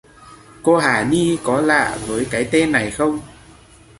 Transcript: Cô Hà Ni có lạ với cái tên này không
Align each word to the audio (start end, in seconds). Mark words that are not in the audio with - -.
Cô 0.63 0.77
Hà 0.77 1.03
Ni 1.03 1.37
có 1.43 1.61
lạ 1.61 1.97
với 2.07 2.27
cái 2.31 2.49
tên 2.51 2.71
này 2.71 2.91
không 2.91 3.19